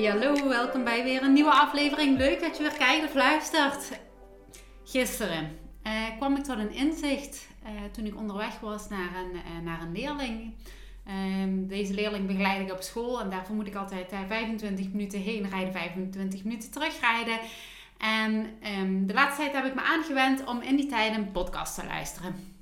[0.00, 2.16] Hallo, welkom bij weer een nieuwe aflevering.
[2.16, 4.00] Leuk dat je weer kijkt of luistert.
[4.84, 9.64] Gisteren eh, kwam ik tot een inzicht eh, toen ik onderweg was naar een, uh,
[9.64, 10.54] naar een leerling.
[11.06, 15.48] Ehm, deze leerling begeleid ik op school en daarvoor moet ik altijd 25 minuten heen
[15.48, 17.38] rijden, 25 minuten terugrijden.
[17.98, 18.46] En
[18.78, 21.84] um, de laatste tijd heb ik me aangewend om in die tijd een podcast te
[21.84, 22.54] luisteren.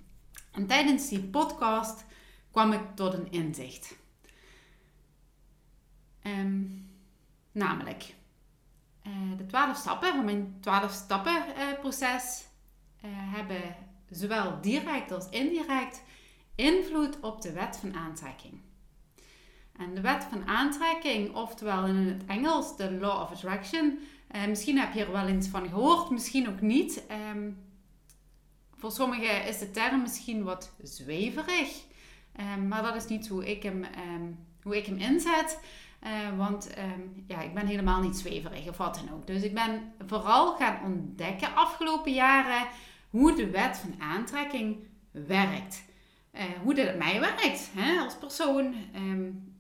[0.53, 2.05] En tijdens die podcast
[2.51, 3.99] kwam ik tot een inzicht.
[6.23, 6.90] Um,
[7.53, 8.15] Namelijk
[9.07, 12.45] uh, de 12 stappen van mijn 12 stappen uh, proces
[13.05, 13.77] uh, hebben
[14.11, 16.03] zowel direct als indirect
[16.55, 18.61] invloed op de wet van aantrekking.
[19.77, 23.99] En de wet van aantrekking, oftewel in het Engels de Law of Attraction,
[24.49, 27.05] misschien heb je er wel eens van gehoord, misschien ook niet.
[27.31, 27.57] Um,
[28.81, 31.83] voor sommigen is de term misschien wat zweverig,
[32.41, 35.61] um, maar dat is niet hoe ik hem, um, hoe ik hem inzet.
[36.05, 39.27] Uh, want um, ja, ik ben helemaal niet zweverig of wat dan ook.
[39.27, 42.69] Dus ik ben vooral gaan ontdekken afgelopen jaren
[43.11, 44.77] hoe de wet van aantrekking
[45.11, 45.85] werkt.
[46.35, 48.75] Uh, hoe op mij werkt hè, als persoon.
[48.95, 49.55] Um,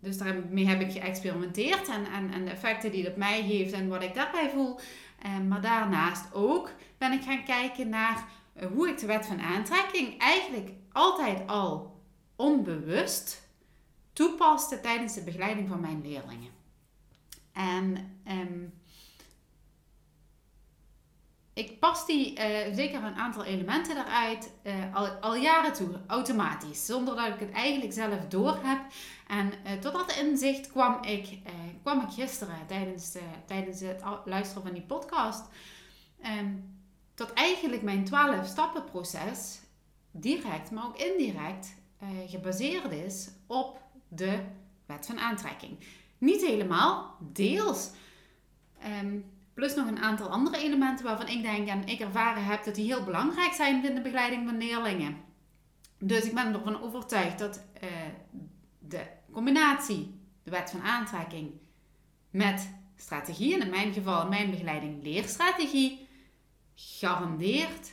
[0.00, 3.88] dus daarmee heb ik geëxperimenteerd en, en, en de effecten die op mij heeft en
[3.88, 4.80] wat ik daarbij voel.
[5.26, 8.24] Um, maar daarnaast ook ben ik gaan kijken naar
[8.72, 12.00] hoe ik de wet van aantrekking eigenlijk altijd al
[12.36, 13.43] onbewust
[14.14, 16.50] toepaste tijdens de begeleiding van mijn leerlingen.
[17.52, 18.72] En um,
[21.54, 27.16] ik pas die uh, zeker een aantal elementen eruit uh, al, jaren toe, automatisch, zonder
[27.16, 28.80] dat ik het eigenlijk zelf door heb.
[29.26, 31.38] En uh, tot dat inzicht kwam ik,
[31.82, 35.44] kwam ik gisteren tijdens, de, tijdens het luisteren van die podcast.
[36.38, 36.72] Um,
[37.14, 39.60] tot eigenlijk mijn 12 stappen proces,
[40.10, 41.74] direct, maar ook indirect,
[42.26, 43.83] gebaseerd is op
[44.14, 44.38] de
[44.86, 45.78] wet van aantrekking.
[46.18, 47.90] Niet helemaal, deels.
[48.78, 49.18] Ehm,
[49.54, 52.84] plus nog een aantal andere elementen waarvan ik denk en ik ervaren heb dat die
[52.84, 55.16] heel belangrijk zijn in de begeleiding van leerlingen.
[55.98, 57.90] Dus ik ben ervan overtuigd dat uh,
[58.78, 61.50] de combinatie, de wet van aantrekking,
[62.30, 66.08] met strategie, en in mijn geval mijn begeleiding leerstrategie,
[66.74, 67.92] garandeerd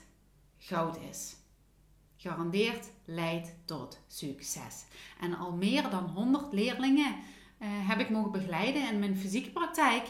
[0.58, 1.36] goud is.
[2.22, 4.86] Garandeerd leidt tot succes.
[5.20, 10.04] En al meer dan 100 leerlingen uh, heb ik mogen begeleiden in mijn fysieke praktijk.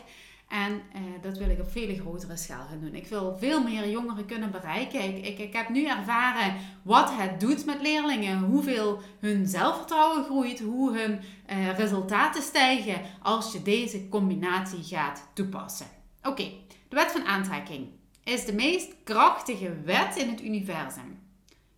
[0.48, 2.96] En uh, dat wil ik op veel grotere schaal gaan doen.
[2.96, 5.26] Ik wil veel meer jongeren kunnen bereiken.
[5.26, 8.40] Ik, ik, heb nu ervaren wat het doet met leerlingen.
[8.40, 10.60] Hoeveel hun zelfvertrouwen groeit.
[10.60, 15.88] Hoe hun uh, resultaten stijgen als je deze combinatie gaat toepassen.
[16.24, 16.52] Oké,
[16.88, 17.88] de wet van aantrekking
[18.24, 21.31] is de meest krachtige wet in het universum.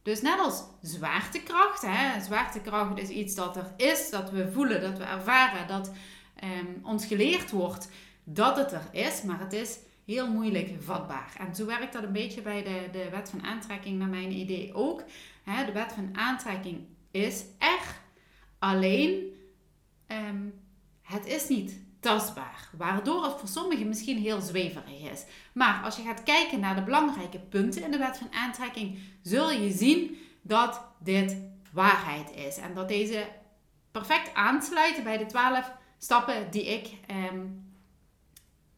[0.04, 1.82] Dus net als zwaartekracht.
[1.82, 5.92] Hè, zwaartekracht is iets dat er is, dat we voelen, dat we ervaren, dat
[6.44, 7.90] um, ons geleerd wordt
[8.24, 11.36] dat het er is, maar het is heel moeilijk vatbaar.
[11.38, 14.74] En zo werkt dat een beetje bij de, de wet van aantrekking, naar mijn idee
[14.74, 15.04] ook.
[15.44, 18.00] Hè, de wet van aantrekking is er,
[18.60, 19.34] alleen
[20.08, 20.54] um,
[21.02, 22.70] het is niet tastbaar.
[22.78, 25.26] Waardoor het voor sommigen misschien heel zweverig is.
[25.54, 29.52] Maar als je gaat kijken naar de belangrijke punten in de wet van aantrekking, zul
[29.52, 31.38] je zien dat dit
[31.72, 32.58] waarheid is.
[32.58, 33.28] En dat deze
[33.92, 37.46] perfect aansluiten bij de twaalf stappen die ik, ehm,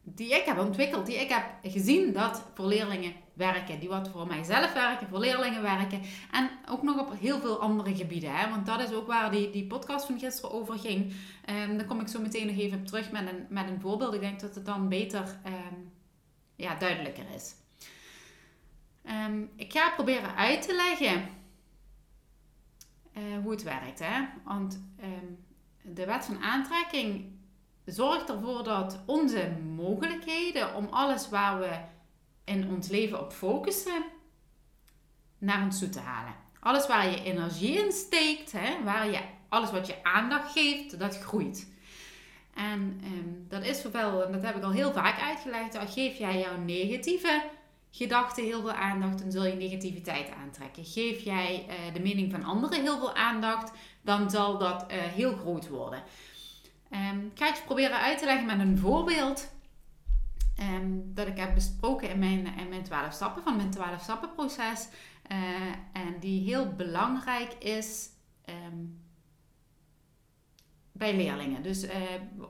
[0.02, 3.80] die ik heb ontwikkeld, die ik heb gezien dat voor leerlingen werken.
[3.80, 6.02] Die wat voor mijzelf werken, voor leerlingen werken.
[6.32, 8.36] En ook nog op heel veel andere gebieden.
[8.36, 8.50] Hè?
[8.50, 11.14] Want dat is ook waar die, die podcast van gisteren over ging.
[11.50, 14.14] Um, daar kom ik zo meteen nog even op terug met een, met een voorbeeld.
[14.14, 15.92] Ik denk dat het dan beter um,
[16.56, 17.56] ja, duidelijker is.
[19.04, 21.30] Ehm, ik ga proberen uit te leggen
[23.14, 24.00] eh, hoe het werkt.
[24.00, 24.26] Hè?
[24.44, 25.26] Want ehm,
[25.82, 27.34] de wet van aantrekking
[27.86, 31.80] zorgt ervoor dat onze mogelijkheden om alles waar we
[32.46, 34.04] in ons leven op focussen,
[35.38, 36.34] naar ons toe te halen.
[36.60, 39.20] Alles waar je energie in steekt, hè, waar je,
[39.50, 41.74] alles wat je aandacht geeft, dat groeit.
[42.54, 46.18] En ehm, dat is zowel, en dat heb ik al heel vaak uitgelegd, dat geef
[46.18, 47.44] jij jouw negatieve
[47.92, 50.86] gedachten heel veel aandacht, dan zul je negativiteit aantrekken.
[50.86, 53.72] Geef jij uh, de mening van anderen heel veel aandacht,
[54.02, 56.04] dan zal dat uh, heel groot worden.
[56.92, 59.54] Um, ik ga het proberen uit te leggen met een voorbeeld
[60.60, 64.34] um, dat ik heb besproken in mijn, in mijn 12 stappen, van mijn 12 stappen
[64.34, 64.88] proces.
[65.32, 65.38] Uh,
[65.94, 68.10] en die heel belangrijk is
[68.50, 69.04] um,
[70.92, 71.64] bij leerlingen.
[71.64, 71.92] Dus uh,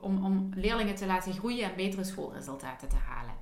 [0.02, 3.34] om, om leerlingen te laten groeien en betere schoolresultaten te halen.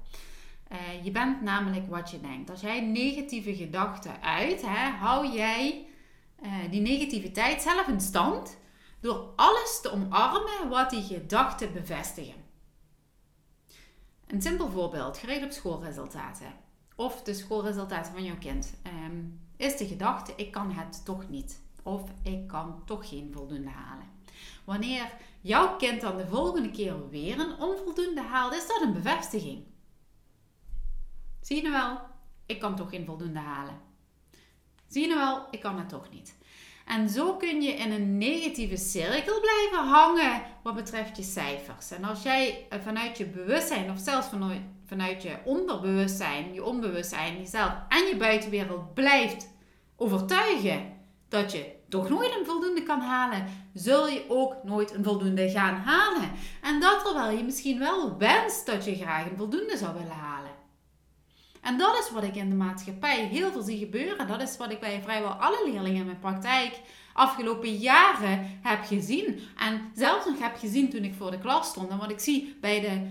[0.71, 2.49] Uh, je bent namelijk wat je denkt.
[2.49, 5.87] Als jij negatieve gedachten uit, hè, hou jij
[6.69, 8.57] die negativiteit zelf in stand
[8.99, 12.43] door alles te omarmen wat die gedachten bevestigen.
[14.33, 16.53] Een simpel voorbeeld, gericht op schoolresultaten
[16.95, 18.73] of de schoolresultaten van jouw kind,
[19.05, 21.61] um, is de gedachte: ik kan het toch niet.
[21.83, 24.05] Of ik kan toch geen voldoende halen.
[24.63, 29.63] Wanneer jouw kind dan de volgende keer weer een onvoldoende haalt, is dat een bevestiging.
[31.41, 31.99] Zie je nou wel,
[32.45, 33.79] ik kan toch geen voldoende halen.
[34.87, 36.37] Zie je nou wel, ik kan het toch niet.
[36.85, 41.91] En zo kun je in een negatieve cirkel blijven hangen wat betreft je cijfers.
[41.91, 47.71] En als jij vanuit je bewustzijn of zelfs vanuit, vanuit je onderbewustzijn, je onbewustzijn, jezelf
[47.89, 49.51] en je buitenwereld blijft
[49.95, 50.93] overtuigen
[51.29, 55.75] dat je toch nooit een voldoende kan halen, zul je ook nooit een voldoende gaan
[55.75, 56.31] halen.
[56.61, 60.42] En dat terwijl je misschien wel wenst dat je graag een voldoende zou willen halen.
[61.63, 64.27] En dat is wat ik in de maatschappij heel veel zie gebeuren.
[64.27, 66.79] Dat is wat ik bij vrijwel alle leerlingen in mijn praktijk
[67.13, 69.39] afgelopen jaren heb gezien.
[69.57, 71.89] En zelfs nog heb gezien toen ik voor de klas stond.
[71.89, 73.09] En wat ik zie bij de,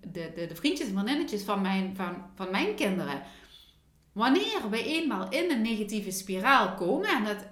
[0.00, 3.22] de, de, de, vriendjes en vriendinnetjes van mijn, van, van mijn kinderen.
[4.12, 7.46] Wanneer we eenmaal in een negatieve spiraal komen, en dat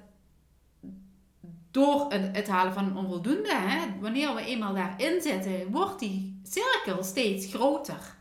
[1.70, 7.02] door het halen van een onvoldoende, hè, wanneer we eenmaal daarin zitten, wordt die cirkel
[7.02, 8.20] steeds groter.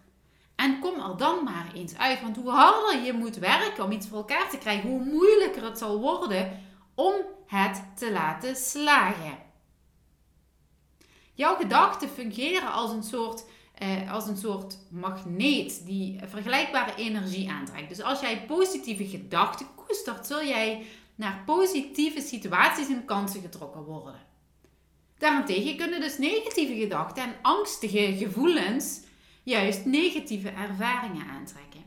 [0.62, 2.22] En kom er dan maar eens uit.
[2.22, 5.78] Want hoe harder je moet werken om iets voor elkaar te krijgen, hoe moeilijker het
[5.78, 6.60] zal worden
[6.96, 7.14] om
[7.46, 9.38] het te laten slagen.
[11.34, 17.90] Jouw gedachten fungeren als een soort, eh, als een soort magneet die vergelijkbare energie aantrekt.
[17.90, 20.86] Dus als jij positieve gedachten koestert, zul jij
[21.16, 24.16] naar positieve situaties en kansen getrokken worden.
[25.18, 29.02] Daarentegen kunnen dus negatieve gedachten en angstige gevoelens
[29.44, 31.84] juist negatieve ervaringen aantrekken.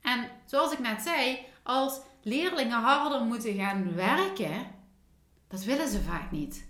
[0.00, 4.66] En zoals ik net zei, als leerlingen harder moeten gaan werken,
[5.48, 6.68] dat willen ze vaak niet.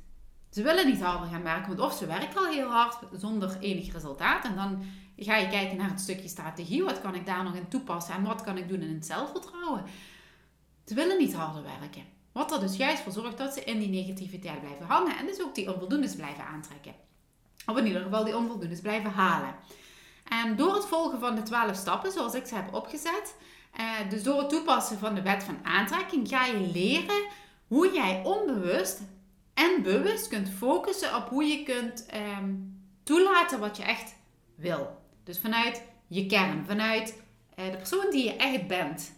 [0.51, 4.45] Ze willen niet harder gaan werken, of ze werken al heel hard zonder enig resultaat.
[4.45, 4.83] En dan
[5.17, 6.85] ga je kijken naar het stukje strategie.
[6.85, 9.85] Wat kan ik daar nog in toepassen en wat kan ik doen in het zelfvertrouwen?
[10.85, 12.05] Ze willen niet harder werken.
[12.33, 15.43] Wat er dus juist voor zorgt dat ze in die negativiteit blijven hangen en dus
[15.43, 16.95] ook die onvoldoendes blijven aantrekken.
[17.67, 19.55] Of in ieder geval die onvoldoendes blijven halen.
[20.29, 23.35] En door het volgen van de 12 stappen, zoals ik ze heb opgezet,
[23.73, 27.27] eh, dus door het toepassen van de wet van aantrekking, ga je leren
[27.67, 29.01] hoe jij onbewust
[29.55, 32.55] en bewust kunt focussen op hoe je kunt ehm,
[33.03, 34.15] toelaten wat je echt
[34.55, 34.99] wil.
[35.25, 37.23] Dus vanuit je kern, vanuit
[37.55, 39.13] eh, de persoon die je echt bent.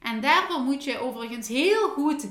[0.00, 2.28] En daarvoor moet je overigens heel goed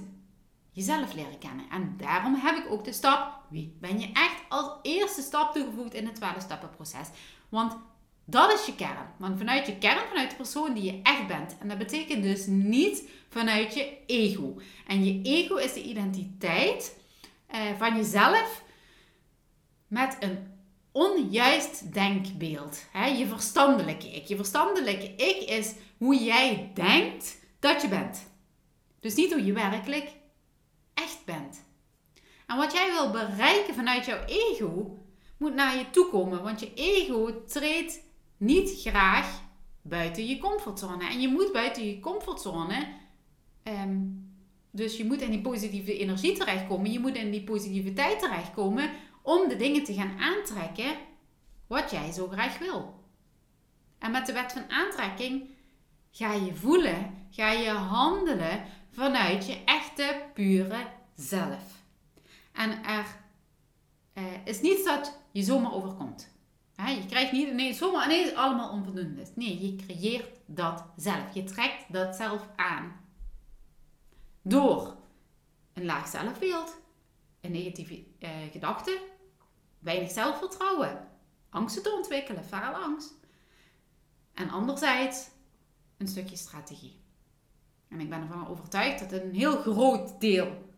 [0.72, 1.66] jezelf leren kennen.
[1.72, 3.41] En daarom heb ik ook de stap
[3.80, 7.08] ben je echt als eerste stap toegevoegd in het 12 stappenproces.
[7.50, 7.78] Want
[8.26, 9.14] dat is je kern.
[9.18, 11.58] Want vanuit je kern, vanuit de persoon die je echt bent.
[11.60, 14.62] En dat betekent dus niet vanuit je ego.
[14.88, 17.00] En je ego is de identiteit
[17.48, 18.64] eh, van jezelf
[19.88, 20.38] met een
[20.92, 22.86] onjuist denkbeeld.
[23.18, 24.26] Je verstandelijke ik.
[24.26, 28.30] Je verstandelijke ik is hoe jij denkt dat je bent.
[29.00, 30.10] Dus niet hoe je werkelijk
[30.94, 31.64] echt bent.
[32.52, 34.98] En wat jij wil bereiken vanuit jouw ego,
[35.38, 36.44] moet naar je toe komen.
[36.44, 38.00] Want je ego treedt
[38.38, 39.42] niet graag
[39.82, 41.10] buiten je comfortzone.
[41.10, 42.88] En je moet buiten je comfortzone.
[43.64, 44.30] Um,
[44.72, 46.92] dus je moet in die positieve energie terechtkomen.
[46.92, 48.90] Je moet in die positiviteit terechtkomen.
[49.22, 50.96] Om de dingen te gaan aantrekken
[51.68, 53.04] wat jij zo graag wil.
[54.00, 55.44] En met de wet van aantrekking
[56.12, 61.81] ga je voelen, ga je handelen vanuit je echte, pure zelf.
[62.62, 63.06] En er
[64.14, 66.30] uh, is niets dat je zomaar overkomt.
[66.76, 69.26] je krijgt niet ineens, zomaar ineens allemaal onvoldoende.
[69.36, 71.34] Nee, je creëert dat zelf.
[71.34, 73.00] Je trekt dat zelf aan.
[74.42, 74.96] Door
[75.74, 76.82] een laag zelfbeeld,
[77.42, 79.02] een negatieve uh, gedachte,
[79.80, 81.08] weinig zelfvertrouwen,
[81.50, 83.14] angsten te ontwikkelen, faalangst.
[84.34, 85.30] En anderzijds
[85.98, 87.00] een stukje strategie.
[87.90, 90.71] En ik ben ervan overtuigd dat een heel groot deel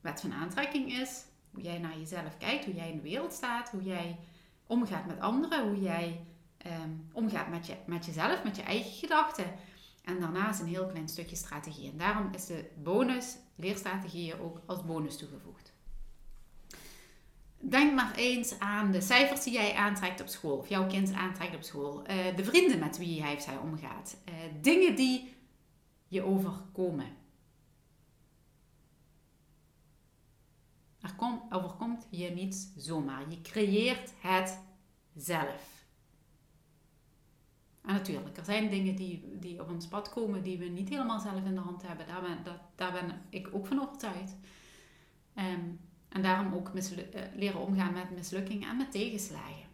[0.00, 1.24] wet van aantrekking is.
[1.50, 4.18] Hoe jij naar jezelf kijkt, hoe jij in de wereld staat, hoe jij
[4.66, 6.20] omgaat met anderen, hoe jij
[6.56, 9.54] ehm, omgaat met, je, met jezelf, met je eigen gedachten.
[10.04, 11.90] En daarnaast een heel klein stukje strategie.
[11.90, 15.72] En daarom is de bonus leerstrategieën ook als bonus toegevoegd.
[17.58, 21.54] Denk maar eens aan de cijfers die jij aantrekt op school, of jouw kind aantrekt
[21.54, 25.34] op school, uh, de vrienden met wie hij of zij omgaat, uh, dingen die
[26.08, 27.06] je overkomen.
[31.02, 33.30] Er kom, je niet zomaar.
[33.30, 34.60] Je creëert het
[35.16, 35.86] zelf.
[37.82, 41.20] En natuurlijk, er zijn dingen die, die op ons pad komen die we niet helemaal
[41.20, 42.06] zelf in de hand hebben.
[42.06, 42.38] Daar ben,
[42.74, 44.36] daar ben ik ook van overtuigd.
[45.34, 49.68] Um, en daarom ook eh, leren omgaan met mislukkingen en met tegenslagen.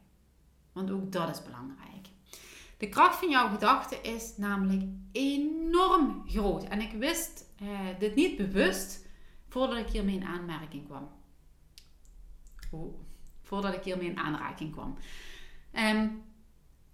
[0.72, 2.08] Want ook dat is belangrijk.
[2.78, 6.64] De kracht van jouw gedachten is namelijk enorm groot.
[6.64, 7.68] En ik wist uh,
[7.98, 9.06] dit niet bewust
[9.48, 11.08] voordat ik hiermee in aanmerking kwam.
[13.42, 14.98] Voordat ik hiermee in aanraking kwam.
[15.72, 16.22] Um,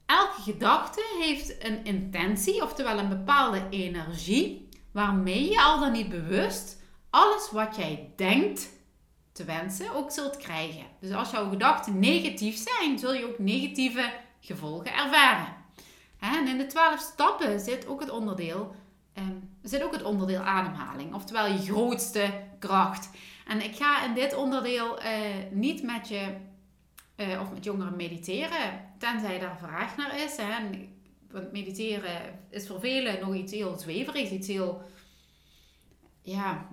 [0.06, 6.80] elke gedachte heeft een intentie, oftewel een bepaalde energie, waarmee je al dan niet bewust
[7.10, 8.70] alles wat jij denkt
[9.32, 10.84] te wensen ook zult krijgen.
[11.00, 15.54] Dus als jouw gedachten negatief zijn, zul je ook negatieve gevolgen ervaren.
[16.20, 18.74] En in de twaalf stappen zit ook het onderdeel,
[19.62, 23.10] zit ook het onderdeel ademhaling, oftewel je grootste kracht.
[23.46, 25.08] En ik ga in dit onderdeel uh,
[25.50, 26.34] niet met je
[27.16, 30.36] uh, of met jongeren mediteren, tenzij daar vraag naar is.
[30.36, 30.68] Hè.
[31.30, 34.82] Want mediteren is voor velen nog iets heel zweverigs, iets heel,
[36.22, 36.68] ja,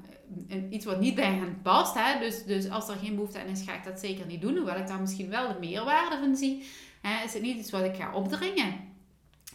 [0.70, 1.96] iets wat niet bij hen past.
[1.96, 2.20] Hè.
[2.20, 4.56] Dus, dus als er geen behoefte aan is, ga ik dat zeker niet doen.
[4.56, 6.66] Hoewel ik daar misschien wel de meerwaarde van zie,
[7.02, 8.88] hè, is het niet iets wat ik ga opdringen.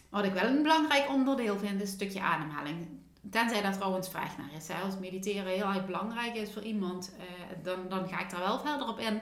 [0.09, 2.87] Wat ik wel een belangrijk onderdeel vind, is een stukje ademhaling.
[3.31, 4.67] Tenzij daar trouwens vraag naar is.
[4.67, 4.81] Hè.
[4.81, 7.23] Als mediteren heel erg belangrijk is voor iemand, uh,
[7.63, 9.21] dan, dan ga ik daar wel verder op in.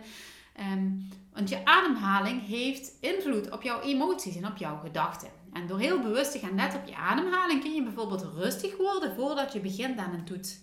[0.72, 5.30] Um, want je ademhaling heeft invloed op jouw emoties en op jouw gedachten.
[5.54, 9.16] En door heel bewust te gaan net op je ademhaling kun je bijvoorbeeld rustig worden
[9.16, 10.60] voordat je begint aan een toets.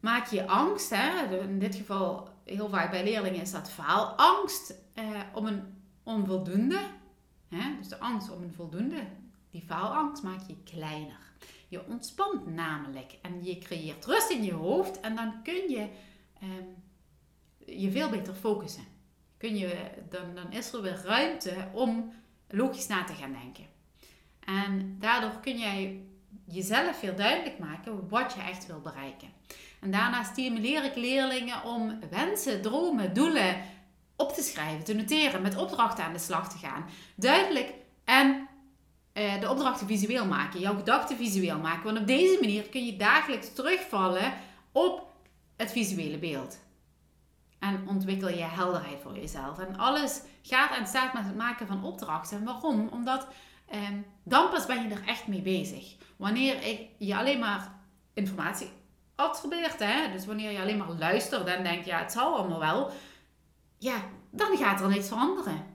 [0.00, 1.36] Maak je angst, hè?
[1.40, 5.04] in dit geval heel vaak bij leerlingen is dat faalangst eh,
[5.34, 5.62] om een
[6.02, 6.78] onvoldoende.
[7.48, 7.76] Hè?
[7.78, 9.06] Dus de angst om een voldoende.
[9.50, 11.31] Die faalangst maak je kleiner.
[11.72, 15.88] Je ontspant namelijk en je creëert rust in je hoofd en dan kun je
[16.40, 16.66] ehm,
[17.80, 18.84] je veel beter focussen.
[19.36, 22.12] Kun je, dan, dan is er weer ruimte om
[22.48, 23.66] logisch na te gaan denken.
[24.44, 26.00] En daardoor kun jij
[26.44, 29.28] jezelf veel duidelijk maken wat je echt wil bereiken.
[29.80, 33.56] En daarna stimuleer ik leerlingen om wensen, dromen, doelen
[34.16, 36.84] op te schrijven, te noteren, met opdrachten aan de slag te gaan.
[37.16, 37.74] Duidelijk
[38.04, 38.48] en
[39.14, 41.84] uh, de opdrachten visueel maken, jouw gedachten visueel maken.
[41.84, 44.32] Want op deze manier kun je dagelijks terugvallen
[44.72, 45.06] op
[45.56, 46.58] het visuele beeld.
[47.58, 49.58] En ontwikkel je helderheid voor jezelf.
[49.58, 52.44] En alles gaat en staat met het maken van opdrachten.
[52.44, 52.88] Waarom?
[52.88, 53.26] Omdat
[53.66, 53.80] eh,
[54.24, 55.94] dan pas ben je er echt mee bezig.
[56.16, 57.72] Wanneer ik, je alleen maar
[58.14, 58.68] informatie
[59.14, 60.12] absorbeert, hè?
[60.12, 62.90] dus wanneer je alleen maar luistert en denkt, ja, het zal allemaal wel,
[63.78, 63.96] ja,
[64.30, 65.66] dan gaat er niks veranderen.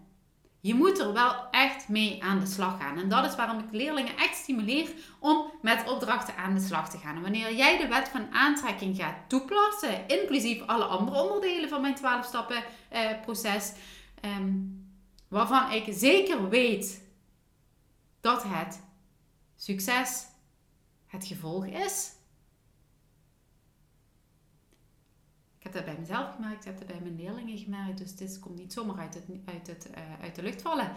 [0.67, 2.97] Je moet er wel echt mee aan de slag gaan.
[2.97, 6.97] En dat is waarom ik leerlingen echt stimuleer om met opdrachten aan de slag te
[6.97, 7.15] gaan.
[7.15, 11.95] En wanneer jij de wet van aantrekking gaat toepassen, inclusief alle andere onderdelen van mijn
[11.95, 13.74] 12 stappen eh, proces,
[14.21, 14.53] ehm,
[15.27, 17.01] waarvan ik zeker weet
[18.21, 18.83] dat het
[19.55, 20.25] succes
[21.05, 22.12] het gevolg is
[25.74, 27.97] heb dat bij mezelf gemerkt, ik heb dat bij mijn leerlingen gemerkt.
[27.97, 30.91] Dus dit komt niet zomaar uit, uit, het, uh, uit de lucht vallen.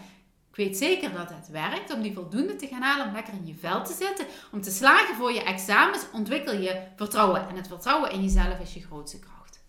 [0.49, 3.45] Ik weet zeker dat het werkt om die voldoende te gaan halen, om lekker in
[3.45, 4.25] je vel te zitten.
[4.51, 7.47] Om te slagen voor je examens ontwikkel je vertrouwen.
[7.47, 9.63] En het vertrouwen in jezelf is je grootste kracht.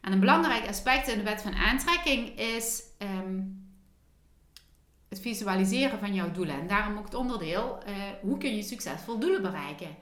[0.00, 3.70] En een belangrijk aspect in de wet van aantrekking is um,
[5.08, 6.60] het visualiseren van jouw doelen.
[6.60, 9.96] En daarom ook het onderdeel, uh, hoe kun je succesvol doelen bereiken?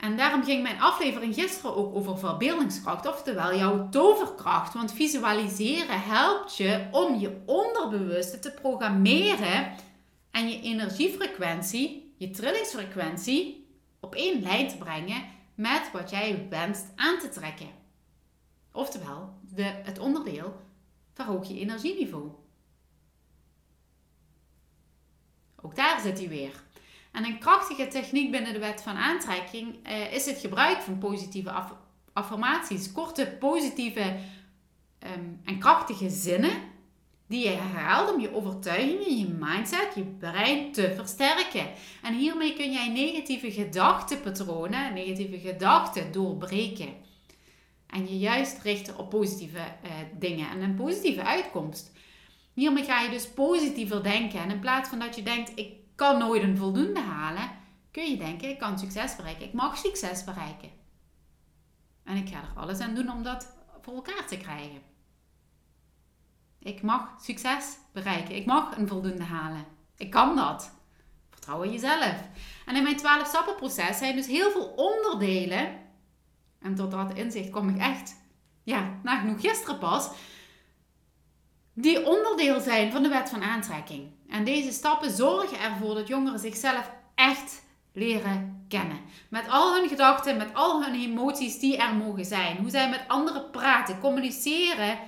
[0.00, 4.74] En daarom ging mijn aflevering gisteren ook over verbeeldingskracht, oftewel jouw toverkracht.
[4.74, 9.74] Want visualiseren helpt je om je onderbewuste te programmeren
[10.30, 13.66] en je energiefrequentie, je trillingsfrequentie,
[14.00, 17.68] op één lijn te brengen met wat jij wenst aan te trekken.
[18.72, 20.60] Oftewel, de, het onderdeel
[21.12, 22.30] verhoog je energieniveau.
[25.62, 26.62] Ook daar zit hij weer.
[27.12, 31.52] En een krachtige techniek binnen de wet van aantrekking eh, is het gebruik van positieve
[32.12, 32.92] affirmaties.
[32.92, 34.16] Korte, positieve
[34.98, 36.52] ehm, en krachtige zinnen
[37.26, 41.66] die je herhaalt om je overtuigingen, je mindset, je brein te versterken.
[42.02, 46.94] En hiermee kun jij negatieve gedachtenpatronen, negatieve gedachten doorbreken.
[47.86, 51.92] En je juist richten op positieve eh, dingen en een positieve uitkomst.
[52.54, 54.40] Hiermee ga je dus positiever denken.
[54.40, 57.50] En in plaats van dat je denkt, ik kan nooit een voldoende halen,
[57.90, 59.46] kun je denken, ik kan succes bereiken.
[59.46, 60.70] Ik mag succes bereiken.
[62.04, 64.82] En ik ga er alles aan doen om dat voor elkaar te krijgen.
[66.58, 68.36] Ik mag succes bereiken.
[68.36, 69.64] Ik mag een voldoende halen.
[69.96, 70.72] Ik kan dat.
[71.30, 72.28] Vertrouw in jezelf.
[72.66, 75.78] En in mijn 12 stappen proces zijn dus heel veel onderdelen.
[76.60, 78.16] En tot dat inzicht kom ik echt,
[78.62, 80.10] ja, nagenoeg gisteren pas.
[81.72, 84.10] Die onderdeel zijn van de wet van aantrekking.
[84.28, 87.62] En deze stappen zorgen ervoor dat jongeren zichzelf echt
[87.92, 89.00] leren kennen.
[89.28, 92.56] Met al hun gedachten, met al hun emoties die er mogen zijn.
[92.56, 94.98] Hoe zij met anderen praten, communiceren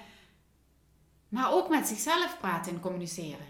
[1.33, 3.47] maar ook met zichzelf praten en communiceren.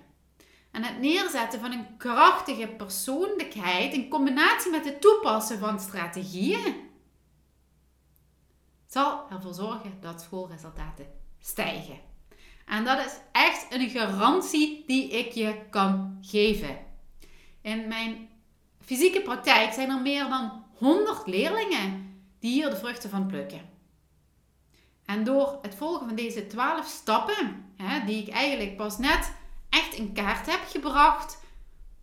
[0.70, 6.90] En het neerzetten van een krachtige persoonlijkheid in combinatie met het toepassen van strategieën
[8.86, 11.06] zal ervoor zorgen dat schoolresultaten
[11.40, 12.11] stijgen.
[12.66, 16.78] En dat is echt een garantie die ik je kan geven.
[17.60, 18.28] In mijn
[18.84, 23.70] fysieke praktijk zijn er meer dan 100 leerlingen die hier de vruchten van plukken.
[25.04, 29.32] En door het volgen van deze 12 stappen hè, die ik eigenlijk pas net
[29.68, 31.40] echt in kaart heb gebracht.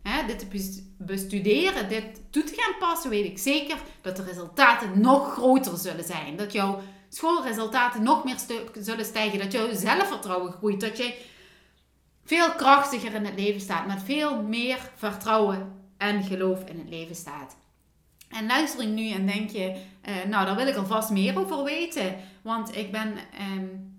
[0.01, 5.01] Hè, dit te bestuderen, dit toe te gaan passen, weet ik zeker dat de resultaten
[5.01, 6.35] nog groter zullen zijn.
[6.35, 8.37] Dat jouw schoolresultaten nog meer
[8.79, 9.39] zullen stijgen.
[9.39, 10.81] Dat jouw zelfvertrouwen groeit.
[10.81, 11.15] Dat jij
[12.25, 13.87] veel krachtiger in het leven staat.
[13.87, 17.57] Met veel meer vertrouwen en geloof in het leven staat.
[18.29, 21.63] En luister je nu en denk je, uh, nou daar wil ik alvast meer over
[21.63, 22.15] weten.
[22.41, 23.17] Want ik ben
[23.57, 23.89] um,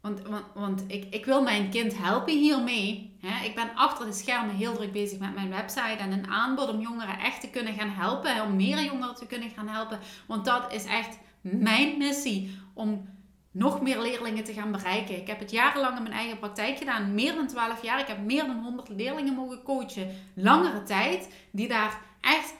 [0.00, 3.16] want, want, want ik, ik wil mijn kind helpen hiermee.
[3.44, 6.80] Ik ben achter de schermen heel druk bezig met mijn website en een aanbod om
[6.80, 8.42] jongeren echt te kunnen gaan helpen.
[8.42, 9.98] Om meer jongeren te kunnen gaan helpen.
[10.26, 12.58] Want dat is echt mijn missie.
[12.74, 13.08] Om
[13.50, 15.16] nog meer leerlingen te gaan bereiken.
[15.16, 17.14] Ik heb het jarenlang in mijn eigen praktijk gedaan.
[17.14, 18.00] Meer dan 12 jaar.
[18.00, 20.08] Ik heb meer dan 100 leerlingen mogen coachen.
[20.34, 21.34] Langere tijd.
[21.50, 22.54] Die daar echt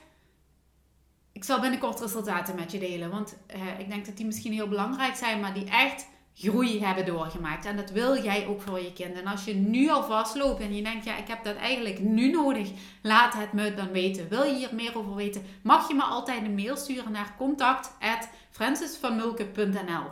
[1.38, 3.10] ik zal binnenkort resultaten met je delen.
[3.10, 6.06] Want uh, ik denk dat die misschien heel belangrijk zijn, maar die echt
[6.40, 7.64] groei hebben doorgemaakt.
[7.64, 9.14] En dat wil jij ook voor je kind.
[9.14, 12.30] En als je nu al vastloopt en je denkt, ja, ik heb dat eigenlijk nu
[12.30, 12.70] nodig,
[13.02, 14.28] laat het me dan weten.
[14.28, 20.04] Wil je hier meer over weten, mag je me altijd een mail sturen naar contact@francisvanmulke.nl.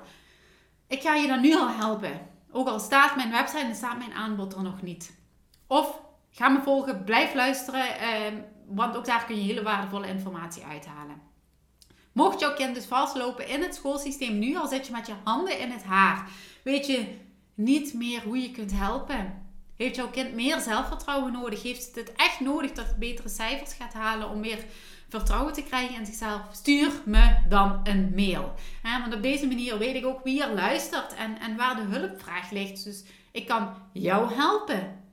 [0.88, 2.20] Ik ga je dan nu al helpen.
[2.52, 5.18] Ook al staat mijn website en staat mijn aanbod er nog niet.
[5.66, 8.32] Of ga me volgen, blijf luisteren, eh,
[8.66, 11.34] want ook daar kun je hele waardevolle informatie uithalen.
[12.16, 15.58] Mocht jouw kind dus vastlopen in het schoolsysteem nu, al zit je met je handen
[15.58, 16.30] in het haar,
[16.62, 17.06] weet je
[17.54, 19.42] niet meer hoe je kunt helpen.
[19.76, 21.62] Heeft jouw kind meer zelfvertrouwen nodig?
[21.62, 24.64] Heeft het echt nodig dat het betere cijfers gaat halen om meer
[25.08, 26.40] vertrouwen te krijgen in zichzelf?
[26.52, 28.54] Stuur me dan een mail.
[28.82, 32.50] want op deze manier weet ik ook wie er luistert en, en waar de hulpvraag
[32.50, 32.84] ligt.
[32.84, 35.05] Dus ik kan jou helpen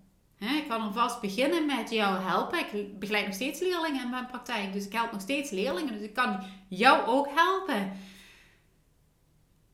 [0.49, 2.59] ik kan alvast beginnen met jou helpen.
[2.59, 4.73] Ik begeleid nog steeds leerlingen in mijn praktijk.
[4.73, 5.93] Dus ik help nog steeds leerlingen.
[5.93, 7.91] Dus ik kan jou ook helpen.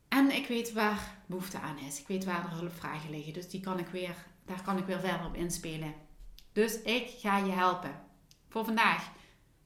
[0.08, 1.99] En ik weet waar behoefte aan is.
[1.99, 3.34] Ik weet waar de hulpvragen liggen.
[3.34, 5.93] Dus die kan ik weer, daar kan ik weer verder op inspelen.
[6.53, 8.01] Dus ik ga je helpen.
[8.49, 9.12] Voor vandaag.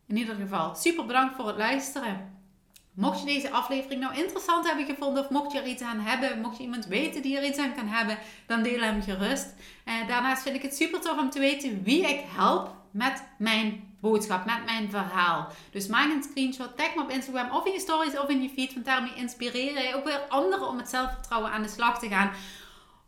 [0.07, 2.42] In ieder geval, super bedankt voor het luisteren.
[2.95, 6.41] Mocht je deze aflevering nou interessant hebben gevonden of mocht je er iets aan hebben,
[6.41, 9.53] mocht je iemand weten die er iets aan kan hebben, dan deel hem gerust.
[9.85, 13.95] Uh, daarnaast vind ik het super tof om te weten wie ik help met mijn
[14.01, 15.47] boodschap, met mijn verhaal.
[15.71, 18.49] Dus maak een screenshot, tag me op Instagram of in je stories of in je
[18.49, 22.07] feed, want daarmee inspireer je ook weer anderen om met zelfvertrouwen aan de slag te
[22.07, 22.31] gaan.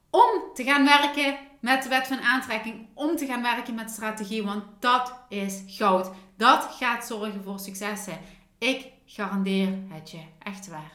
[0.10, 4.44] Om te gaan werken met de wet van aantrekking, om te gaan werken met strategie,
[4.44, 6.12] want dat is goud.
[6.38, 8.20] Dat gaat zorgen voor successen.
[8.58, 10.22] Ik garandeer het je.
[10.44, 10.92] Echt waar.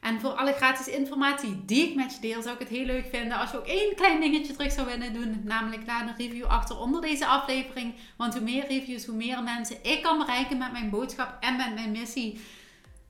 [0.00, 3.06] En voor alle gratis informatie die ik met je deel, zou ik het heel leuk
[3.12, 5.40] vinden als je ook één klein dingetje terug zou willen doen.
[5.44, 7.94] Namelijk laat een review achter onder deze aflevering.
[8.16, 11.74] Want hoe meer reviews, hoe meer mensen ik kan bereiken met mijn boodschap en met
[11.74, 12.40] mijn missie.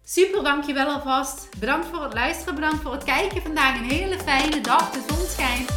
[0.04, 1.48] Super, dankjewel alvast.
[1.60, 3.78] Bedankt voor het luisteren, bedankt voor het kijken vandaag.
[3.78, 5.70] Een hele fijne dag, de zon schijnt.